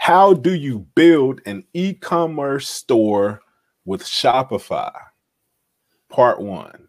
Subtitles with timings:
[0.00, 3.42] How do you build an e commerce store
[3.84, 4.98] with Shopify?
[6.08, 6.88] Part one.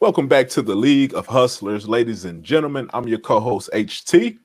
[0.00, 2.90] Welcome back to the League of Hustlers, ladies and gentlemen.
[2.92, 4.36] I'm your co host, HT.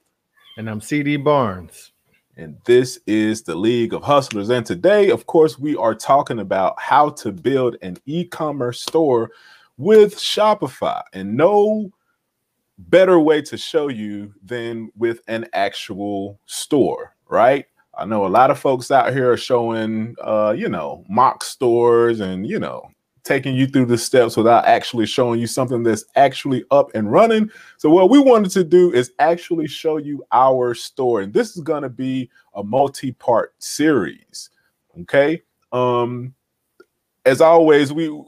[0.60, 1.92] And I'm CD Barnes.
[2.36, 4.52] And this is the League of Hustlers.
[4.52, 9.32] And today, of course, we are talking about how to build an e commerce store
[9.78, 11.02] with Shopify.
[11.14, 11.92] And no
[12.78, 17.66] better way to show you than with an actual store, right?
[17.98, 22.20] I know a lot of folks out here are showing, uh, you know, mock stores
[22.20, 22.88] and, you know,
[23.24, 27.50] taking you through the steps without actually showing you something that's actually up and running.
[27.78, 31.22] So what we wanted to do is actually show you our store.
[31.22, 34.50] And this is going to be a multi-part series.
[35.02, 35.42] Okay?
[35.72, 36.34] Um
[37.26, 38.24] as always we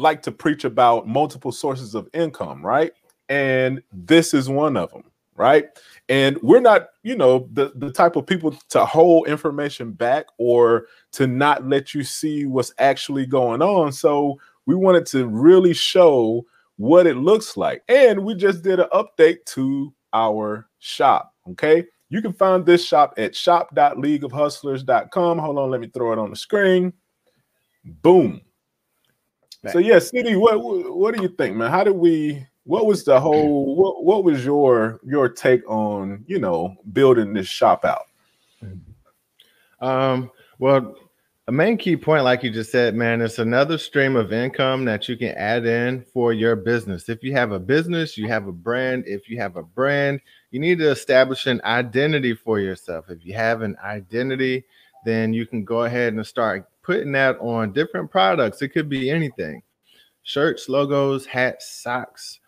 [0.00, 2.92] like to preach about multiple sources of income, right?
[3.28, 5.04] And this is one of them,
[5.36, 5.66] right?
[6.08, 10.86] And we're not, you know, the, the type of people to hold information back or
[11.12, 13.92] to not let you see what's actually going on.
[13.92, 16.44] So we wanted to really show
[16.76, 17.82] what it looks like.
[17.88, 21.34] And we just did an update to our shop.
[21.50, 21.86] Okay.
[22.08, 25.38] You can find this shop at shop.leagueofhustlers.com.
[25.38, 26.92] Hold on, let me throw it on the screen.
[27.84, 28.40] Boom.
[29.68, 31.70] So yeah, CD, what what do you think, man?
[31.70, 36.38] How did we what was the whole what what was your your take on, you
[36.38, 38.06] know, building this shop out?
[39.80, 40.94] Um, well,
[41.48, 45.08] a main key point, like you just said, man, it's another stream of income that
[45.08, 47.08] you can add in for your business.
[47.08, 49.04] If you have a business, you have a brand.
[49.06, 50.20] If you have a brand,
[50.52, 53.10] you need to establish an identity for yourself.
[53.10, 54.64] If you have an identity,
[55.04, 58.62] then you can go ahead and start putting that on different products.
[58.62, 59.62] It could be anything
[60.24, 62.40] shirts, logos, hats, socks,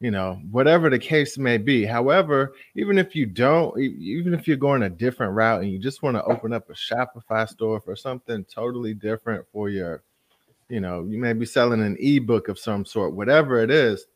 [0.00, 1.84] you know, whatever the case may be.
[1.84, 6.02] However, even if you don't, even if you're going a different route and you just
[6.02, 10.02] want to open up a Shopify store for something totally different for your,
[10.70, 14.06] you know, you may be selling an ebook of some sort, whatever it is.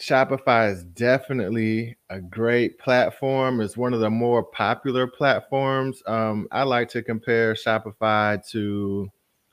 [0.00, 3.60] Shopify is definitely a great platform.
[3.60, 6.02] It's one of the more popular platforms.
[6.06, 9.10] Um, I like to compare Shopify to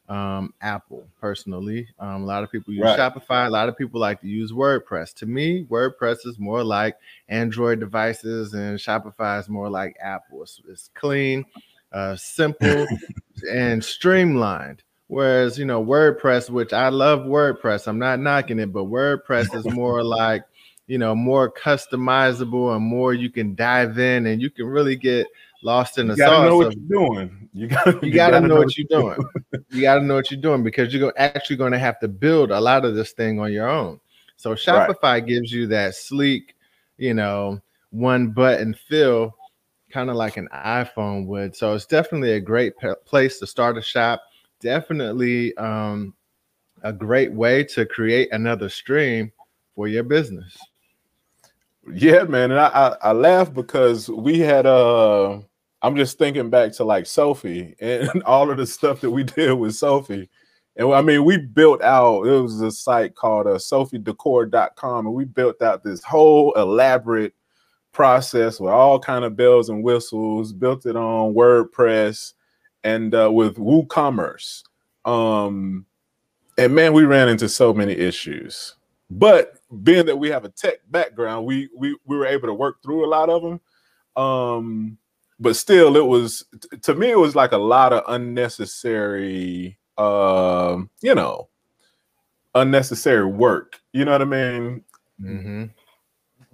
[0.07, 1.89] um, Apple personally.
[1.99, 2.97] Um, a lot of people use right.
[2.97, 3.47] Shopify.
[3.47, 5.13] A lot of people like to use WordPress.
[5.15, 6.95] To me, WordPress is more like
[7.27, 10.43] Android devices, and Shopify is more like Apple.
[10.43, 11.43] It's, it's clean,
[11.91, 12.87] uh, simple,
[13.51, 14.81] and streamlined.
[15.07, 19.65] Whereas, you know, WordPress, which I love WordPress, I'm not knocking it, but WordPress is
[19.73, 20.43] more like,
[20.87, 25.27] you know, more customizable and more you can dive in and you can really get
[25.61, 26.45] lost in the you gotta sauce.
[26.45, 27.49] know what of, you're doing.
[27.53, 29.17] You gotta, you, you gotta, gotta know, know, what you're doing.
[29.69, 32.59] you gotta know what you're doing because you're actually going to have to build a
[32.59, 33.99] lot of this thing on your own.
[34.37, 35.25] So Shopify right.
[35.25, 36.55] gives you that sleek,
[36.97, 37.59] you know,
[37.89, 39.35] one button feel,
[39.89, 41.55] kind of like an iPhone would.
[41.55, 44.21] So it's definitely a great p- place to start a shop.
[44.59, 46.13] Definitely um,
[46.83, 49.31] a great way to create another stream
[49.75, 50.57] for your business.
[51.93, 55.39] Yeah, man, and I, I, I laugh because we had uh
[55.81, 59.53] I'm just thinking back to like Sophie and all of the stuff that we did
[59.53, 60.29] with Sophie.
[60.75, 65.25] And I mean, we built out, it was a site called uh, sophiedecor.com, and we
[65.25, 67.33] built out this whole elaborate
[67.93, 72.33] process with all kind of bells and whistles, built it on WordPress
[72.87, 74.63] and uh, with WooCommerce.
[75.03, 75.85] Um,
[76.57, 78.75] and man, we ran into so many issues.
[79.09, 82.81] But being that we have a tech background, we we we were able to work
[82.81, 83.59] through a lot of them.
[84.15, 84.97] Um,
[85.39, 86.45] but still, it was
[86.81, 91.49] to me, it was like a lot of unnecessary, uh, you know,
[92.55, 93.79] unnecessary work.
[93.91, 94.83] You know what I mean?
[95.21, 95.65] Mm-hmm.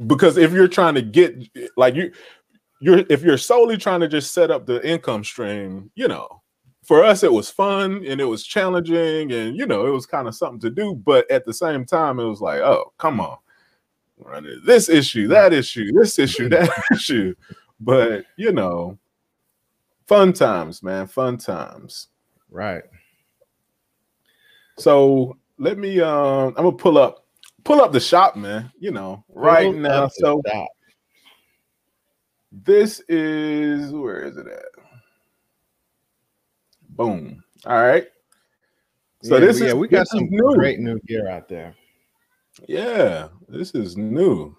[0.07, 1.35] Because if you're trying to get
[1.77, 2.11] like you,
[2.83, 6.27] you're if you're solely trying to just set up the income stream, you know,
[6.83, 10.27] for us it was fun and it was challenging and you know it was kind
[10.27, 13.37] of something to do but at the same time it was like oh come on.
[14.65, 17.35] This issue that issue this issue that issue.
[17.79, 18.97] But you know
[20.05, 22.07] fun times man fun times.
[22.49, 22.83] Right.
[24.77, 27.25] So let me um i'm gonna pull up
[27.63, 30.09] pull up the shop man you know right pull now.
[30.09, 30.41] so
[32.53, 34.61] this is where is it at
[36.89, 37.43] Boom.
[37.65, 38.05] All right.
[39.23, 40.53] So yeah, this yeah, is we got some new.
[40.53, 41.75] great new gear out there.
[42.67, 44.55] Yeah, this is new.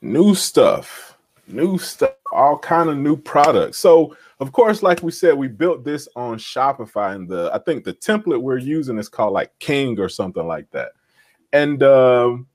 [0.00, 1.16] New stuff.
[1.48, 3.78] New stuff, all kind of new products.
[3.78, 7.82] So, of course, like we said, we built this on Shopify, and the I think
[7.82, 10.92] the template we're using is called like King or something like that.
[11.52, 12.46] and um,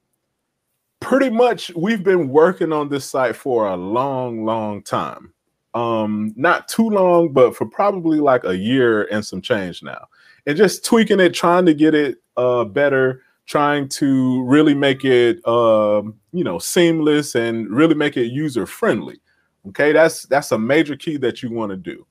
[1.05, 5.31] pretty much we've been working on this site for a long, long time.
[5.75, 10.07] Um, not too long, but for probably like a year and some change now,
[10.47, 15.45] and just tweaking it, trying to get it uh, better, trying to really make it
[15.47, 19.19] um, you know seamless and really make it user friendly.
[19.67, 22.05] Okay, that's that's a major key that you want to do.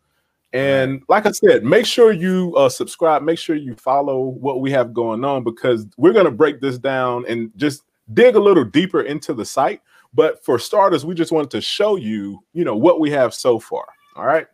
[0.52, 3.23] And like I said, make sure you uh, subscribe.
[3.23, 6.79] Make sure you follow what we have going on because we're going to break this
[6.79, 7.82] down and just
[8.12, 9.81] dig a little deeper into the site.
[10.12, 13.59] But for starters, we just wanted to show you, you know, what we have so
[13.59, 13.87] far.
[14.17, 14.47] All right.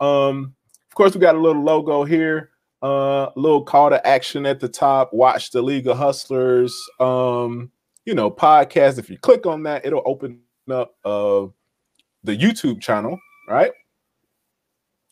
[0.00, 0.54] Um,
[0.90, 2.50] of course, we got a little logo here,
[2.82, 5.12] uh, a uh, little call to action at the top.
[5.12, 7.70] Watch the League of Hustlers, um,
[8.04, 8.98] you know, podcast.
[8.98, 11.46] If you click on that, it'll open up uh,
[12.24, 13.18] the YouTube channel,
[13.48, 13.72] right?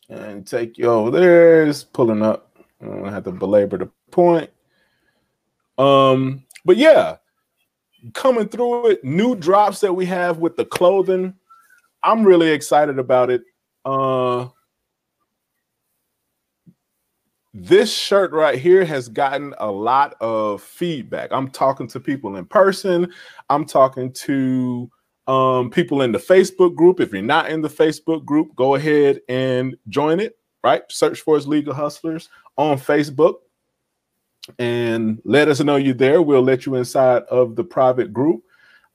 [0.09, 1.65] and take you over there.
[1.65, 2.57] It's pulling up.
[2.81, 4.49] I don't have to belabor the point.
[5.77, 7.17] Um, but yeah,
[8.13, 11.33] coming through it, new drops that we have with the clothing.
[12.03, 13.41] I'm really excited about it.
[13.83, 14.47] Uh
[17.57, 21.31] this shirt right here has gotten a lot of feedback.
[21.31, 23.13] I'm talking to people in person.
[23.49, 24.91] I'm talking to
[25.27, 26.99] um, people in the Facebook group.
[26.99, 30.37] If you're not in the Facebook group, go ahead and join it.
[30.65, 33.35] Right, search for us of Hustlers on Facebook,
[34.59, 36.21] and let us know you're there.
[36.21, 38.43] We'll let you inside of the private group.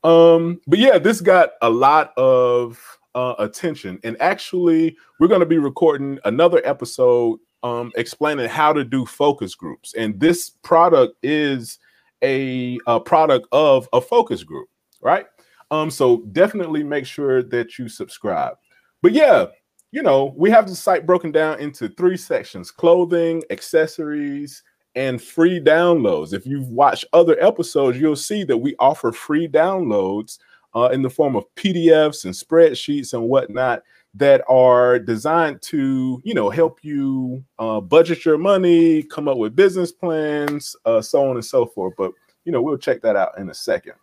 [0.05, 2.81] Um, but yeah, this got a lot of
[3.15, 8.85] uh, attention, and actually, we're going to be recording another episode um, explaining how to
[8.85, 9.95] do focus groups.
[9.95, 11.79] And this product is
[12.23, 14.69] a, a product of a focus group,
[15.03, 15.27] right?
[15.71, 18.57] Um, so definitely make sure that you subscribe.
[19.03, 19.47] But yeah,
[19.93, 24.63] you know, we have the site broken down into three sections: clothing, accessories,
[24.95, 26.33] and free downloads.
[26.33, 30.39] If you've watched other episodes, you'll see that we offer free downloads
[30.75, 33.83] uh, in the form of PDFs and spreadsheets and whatnot
[34.15, 39.55] that are designed to, you know, help you uh, budget your money, come up with
[39.55, 41.95] business plans, uh, so on and so forth.
[41.97, 42.13] But
[42.45, 43.95] you know, we'll check that out in a second.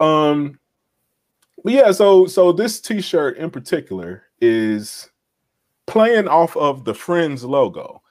[0.00, 0.58] Um,
[1.62, 5.10] but yeah, so so this T-shirt in particular is
[5.86, 8.02] playing off of the Friends logo,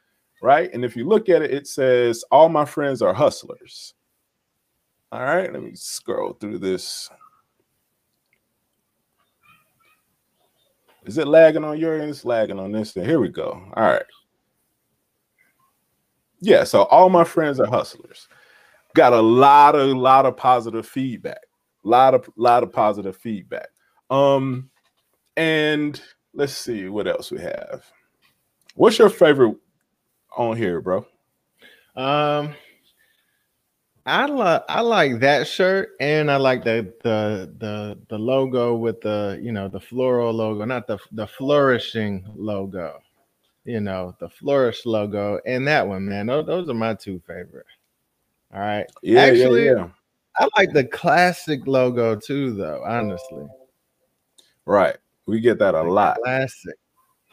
[0.44, 0.72] right?
[0.74, 3.94] And if you look at it, it says "All my friends are hustlers."
[5.12, 7.10] All right, let me scroll through this.
[11.06, 12.12] Is it lagging on your end?
[12.12, 12.94] It's lagging on this.
[12.94, 13.06] thing.
[13.06, 13.51] Here we go.
[13.75, 14.06] All right.
[16.40, 18.28] Yeah, so all my friends are hustlers.
[18.96, 21.42] Got a lot of lot of positive feedback
[21.84, 23.68] lot of lot of positive feedback.
[24.10, 24.69] Um,
[25.38, 26.01] and
[26.34, 27.86] let's see what else we have.
[28.75, 29.57] What's your favorite
[30.38, 31.06] on here, bro?
[31.96, 32.56] Um,
[34.06, 39.00] I like I like that shirt, and I like the the the the logo with
[39.02, 43.02] the you know the floral logo, not the the flourishing logo.
[43.64, 46.28] You know the flourish logo, and that one, man.
[46.28, 47.66] Those, those are my two favorite.
[48.54, 48.86] All right.
[49.02, 49.88] Yeah, Actually, yeah, yeah.
[50.38, 52.84] I like the classic logo too, though.
[52.86, 53.48] Honestly,
[54.66, 54.98] right?
[55.26, 56.18] We get that a the lot.
[56.18, 56.76] Classic,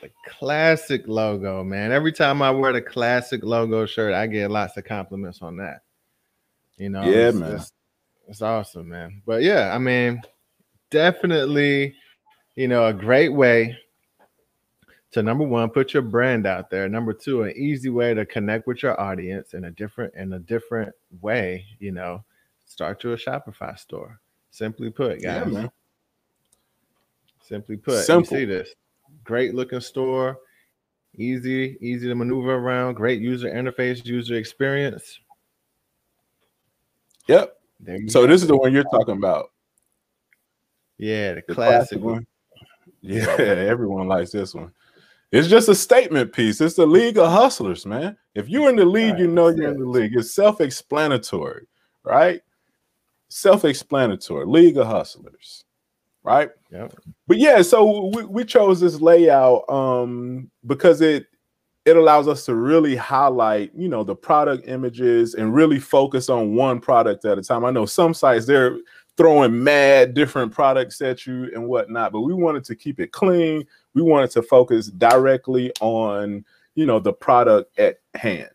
[0.00, 1.92] the classic logo, man.
[1.92, 5.82] Every time I wear the classic logo shirt, I get lots of compliments on that.
[6.76, 7.52] You know, yeah, it's, man.
[7.56, 7.72] It's,
[8.28, 9.22] it's awesome, man.
[9.26, 10.22] But yeah, I mean,
[10.90, 11.94] definitely,
[12.56, 13.76] you know, a great way
[15.12, 16.88] to number one, put your brand out there.
[16.88, 20.38] Number two, an easy way to connect with your audience in a different in a
[20.38, 21.66] different way.
[21.80, 22.24] You know,
[22.70, 24.20] Start your Shopify store.
[24.52, 25.48] Simply put, guys.
[25.50, 25.66] Yeah,
[27.40, 28.38] Simply put, Simple.
[28.38, 28.74] you see this
[29.30, 30.40] great looking store,
[31.16, 35.20] easy, easy to maneuver around, great user interface, user experience.
[37.28, 37.56] Yep.
[38.08, 39.52] So this is the one you're talking about.
[40.98, 42.26] Yeah, the, the classic, classic one.
[43.02, 44.72] Yeah, everyone likes this one.
[45.30, 46.60] It's just a statement piece.
[46.60, 48.16] It's the League of Hustlers, man.
[48.34, 50.16] If you're in the league, right, you know you're in the league.
[50.16, 51.68] It's self-explanatory,
[52.02, 52.42] right?
[53.30, 55.64] self-explanatory league of hustlers
[56.22, 56.50] right?
[56.70, 56.88] Yeah
[57.30, 61.26] but yeah so we, we chose this layout um because it
[61.84, 66.54] it allows us to really highlight you know the product images and really focus on
[66.56, 67.64] one product at a time.
[67.64, 68.78] I know some sites they're
[69.16, 73.64] throwing mad different products at you and whatnot but we wanted to keep it clean.
[73.94, 78.50] We wanted to focus directly on you know the product at hand.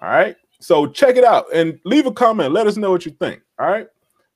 [0.00, 0.36] All right?
[0.60, 2.52] So check it out and leave a comment.
[2.52, 3.40] Let us know what you think.
[3.58, 3.86] All right.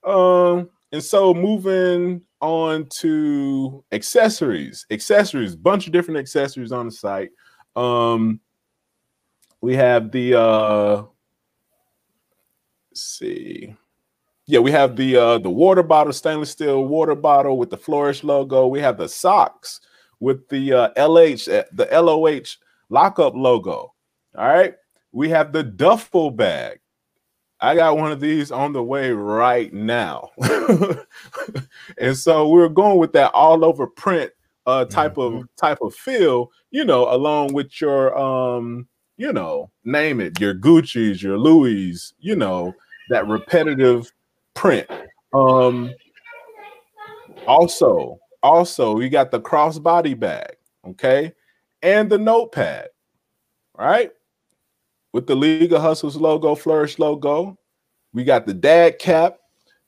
[0.04, 7.30] Um, and so moving on to accessories, accessories, bunch of different accessories on the site.
[7.76, 8.40] Um,
[9.61, 11.02] we have the uh
[12.90, 13.75] let's see.
[14.47, 18.25] Yeah, we have the uh the water bottle, stainless steel water bottle with the Flourish
[18.25, 18.66] logo.
[18.66, 19.80] We have the socks
[20.21, 22.57] with the uh, LH, uh, the LOH
[22.90, 23.95] lockup logo.
[24.37, 24.75] All right.
[25.12, 26.80] We have the duffel bag.
[27.60, 30.30] I got one of these on the way right now.
[31.98, 34.30] and so we're going with that all over print
[34.66, 35.38] uh type mm-hmm.
[35.38, 38.86] of type of feel, you know, along with your um,
[39.16, 42.74] you know, name it, your Gucci's, your Louis, you know,
[43.10, 44.12] that repetitive
[44.54, 44.86] print.
[45.32, 45.92] Um
[47.46, 51.32] also, also we got the crossbody bag, okay,
[51.82, 52.88] and the notepad,
[53.76, 54.12] right?
[55.18, 57.58] With the League of Hustlers logo, Flourish logo.
[58.12, 59.38] We got the dad cap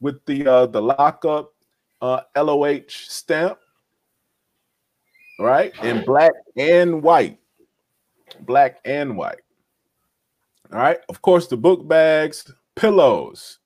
[0.01, 1.53] with the uh the lockup
[2.03, 3.57] uh LOH stamp,
[5.39, 5.73] right?
[5.85, 7.39] In black and white.
[8.41, 9.39] Black and white.
[10.73, 10.99] All right.
[11.09, 13.61] Of course, the book bags, pillows,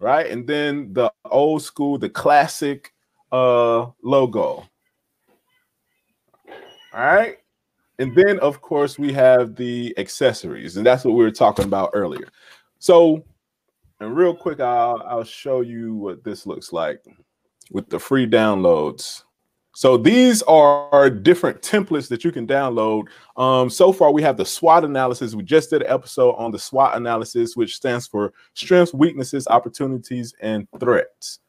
[0.00, 0.30] right?
[0.30, 2.92] And then the old school, the classic
[3.32, 4.68] uh logo.
[6.92, 7.38] All right.
[7.98, 11.90] And then of course we have the accessories, and that's what we were talking about
[11.92, 12.28] earlier.
[12.78, 13.24] So,
[14.00, 17.04] and real quick, I'll I'll show you what this looks like
[17.70, 19.22] with the free downloads.
[19.76, 23.06] So these are different templates that you can download.
[23.36, 25.34] Um, so far, we have the SWOT analysis.
[25.34, 30.32] We just did an episode on the SWOT analysis, which stands for strengths, weaknesses, opportunities,
[30.40, 31.40] and threats.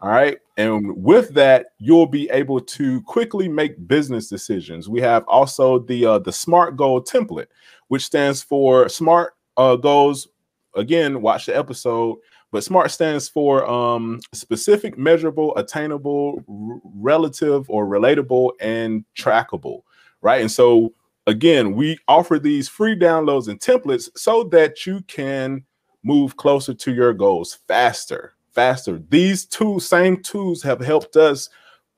[0.00, 0.38] All right.
[0.58, 4.88] And with that, you'll be able to quickly make business decisions.
[4.88, 7.46] We have also the uh, the SMART goal template,
[7.88, 10.28] which stands for SMART uh, goals.
[10.74, 12.18] Again, watch the episode.
[12.52, 19.82] But SMART stands for um, specific, measurable, attainable, r- relative, or relatable, and trackable.
[20.20, 20.42] Right.
[20.42, 20.92] And so
[21.26, 25.64] again, we offer these free downloads and templates so that you can
[26.04, 29.00] move closer to your goals faster faster.
[29.10, 31.48] These two same tools have helped us,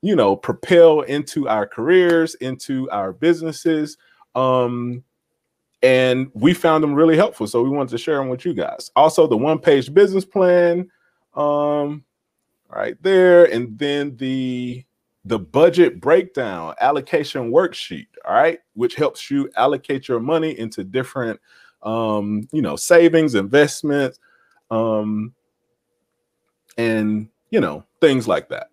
[0.01, 3.97] you know, propel into our careers, into our businesses.
[4.35, 5.03] Um,
[5.81, 7.47] and we found them really helpful.
[7.47, 8.91] So we wanted to share them with you guys.
[8.95, 10.89] Also, the one page business plan,
[11.33, 12.03] um,
[12.69, 14.85] right there, and then the
[15.25, 21.37] the budget breakdown allocation worksheet all right which helps you allocate your money into different
[21.83, 24.17] um you know savings investments
[24.71, 25.33] um
[26.77, 28.69] and you know things like that.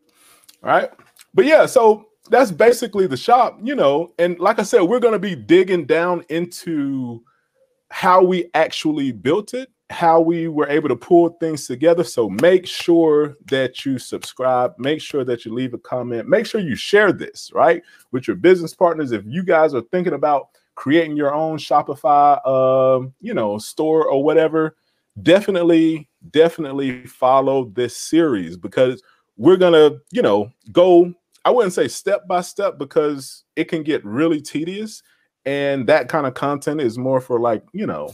[0.63, 0.91] All right?
[1.35, 5.13] But yeah so that's basically the shop you know and like i said we're going
[5.13, 7.23] to be digging down into
[7.91, 12.03] how we actually built it how we were able to pull things together.
[12.03, 16.61] So make sure that you subscribe make sure that you leave a comment make sure
[16.61, 19.13] you share this right with your business partners.
[19.13, 24.23] If you guys are thinking about creating your own shopify um, you know store or
[24.25, 24.77] whatever
[25.23, 29.03] definitely definitely follow this series because
[29.37, 31.13] we're gonna, you know, go.
[31.45, 35.03] I wouldn't say step by step because it can get really tedious,
[35.45, 38.13] and that kind of content is more for like you know,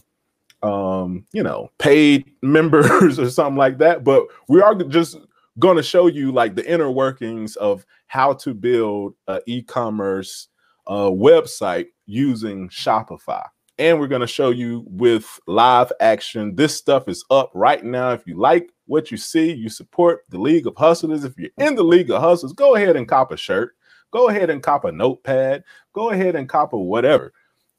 [0.62, 4.04] um, you know, paid members or something like that.
[4.04, 5.16] But we are just
[5.58, 10.48] going to show you like the inner workings of how to build an e-commerce
[10.86, 13.44] uh, website using Shopify
[13.82, 16.54] and we're going to show you with live action.
[16.54, 18.12] This stuff is up right now.
[18.12, 21.24] If you like what you see, you support the League of Hustlers.
[21.24, 23.74] If you're in the League of Hustlers, go ahead and cop a shirt.
[24.12, 25.64] Go ahead and cop a notepad.
[25.94, 27.32] Go ahead and cop a whatever.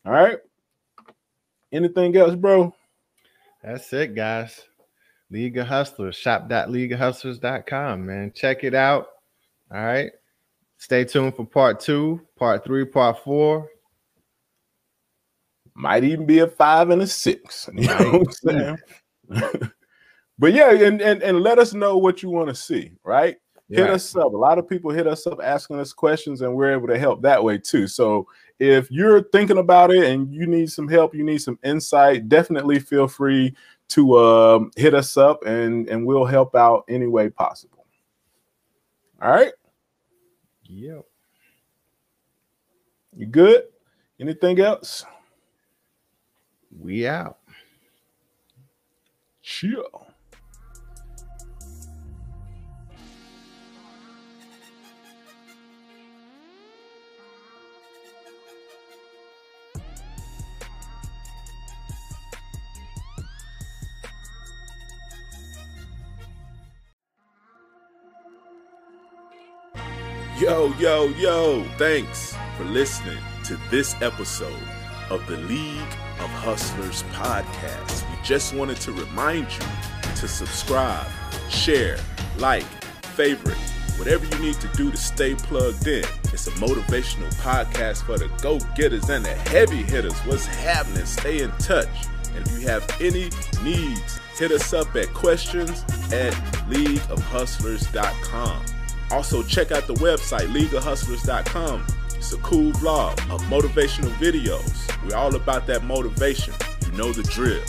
[0.05, 0.39] All right.
[1.71, 2.75] Anything else, bro?
[3.63, 4.61] That's it, guys.
[5.31, 8.33] League of Hustlers, shop.leagueofhustlers.com, man.
[8.35, 9.07] Check it out.
[9.73, 10.11] All right.
[10.79, 13.69] Stay tuned for part two, part three, part four
[15.75, 17.69] might even be a five and a six.
[17.73, 18.77] You know what I'm saying?
[20.39, 23.37] but yeah, and, and and let us know what you want to see, right?
[23.69, 24.33] Hit us up.
[24.33, 27.23] A lot of people hit us up asking us questions, and we're able to help
[27.23, 27.87] that way too.
[27.87, 28.27] So
[28.59, 32.77] if you're thinking about it and you need some help, you need some insight, definitely
[32.79, 33.55] feel free
[33.89, 37.85] to um, hit us up and and we'll help out any way possible.
[39.21, 39.53] All right.
[40.65, 41.05] Yep.
[43.15, 43.63] You good?
[44.19, 45.05] Anything else?
[46.79, 47.37] We out.
[49.41, 50.07] Chill.
[70.39, 75.79] Yo, yo, yo, thanks for listening to this episode of the League
[76.19, 78.09] of Hustlers podcast.
[78.09, 79.65] We Just wanted to remind you
[80.15, 81.07] to subscribe,
[81.49, 81.97] share,
[82.37, 82.63] like,
[83.15, 83.57] favorite,
[83.97, 86.05] whatever you need to do to stay plugged in.
[86.31, 90.17] It's a motivational podcast for the go getters and the heavy hitters.
[90.25, 91.05] What's happening?
[91.05, 91.87] Stay in touch.
[92.35, 93.29] And if you have any
[93.63, 96.33] needs, hit us up at questions at
[96.69, 98.65] leagueofhustlers.com.
[99.11, 101.85] Also, check out the website, leagueofhustlers.com.
[102.23, 104.87] It's a cool vlog of motivational videos.
[105.05, 106.53] We're all about that motivation.
[106.85, 107.61] You know the drill.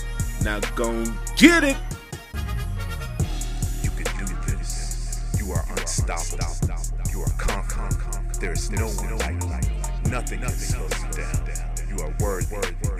[0.44, 1.04] Now go
[1.36, 1.76] get it.
[3.82, 5.34] You can do this.
[5.40, 6.46] You are unstoppable.
[7.10, 8.40] You are confident.
[8.40, 10.10] There is no one like you.
[10.12, 11.50] Nothing can slow you down.
[11.88, 12.54] You are worthy.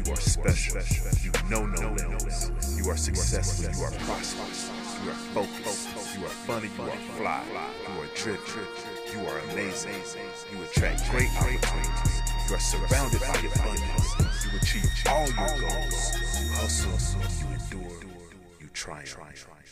[0.04, 0.82] You are special.
[1.23, 2.50] You know no limits.
[2.76, 3.73] You are successful.
[3.73, 4.73] You are prosperous.
[5.04, 6.18] You are focused.
[6.18, 6.68] You are funny.
[6.76, 7.44] You are fly.
[7.94, 8.93] You are driven.
[9.14, 9.92] You are amazing.
[10.50, 12.23] You attract great opportunities.
[12.49, 14.44] You are surrounded by abundance.
[14.44, 16.16] You achieve all your goals.
[16.42, 16.99] You hustle.
[17.38, 18.00] You endure.
[18.61, 19.63] You triumph.